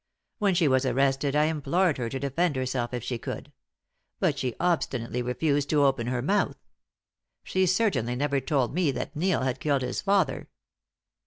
"When 0.39 0.55
she 0.55 0.67
was 0.67 0.83
arrested 0.83 1.35
I 1.35 1.43
implored 1.45 1.99
her 1.99 2.09
to 2.09 2.19
defend 2.19 2.55
herself 2.55 2.91
if 2.91 3.03
she 3.03 3.19
could. 3.19 3.51
But 4.19 4.39
she 4.39 4.55
obstinately 4.59 5.21
refused 5.21 5.69
to 5.69 5.83
open 5.85 6.07
her 6.07 6.23
mouth. 6.23 6.57
She 7.43 7.67
certainly 7.67 8.15
never 8.15 8.39
told 8.39 8.73
me 8.73 8.89
that 8.89 9.15
Neil 9.15 9.41
had 9.41 9.59
killed 9.59 9.83
his 9.83 10.01
father." 10.01 10.49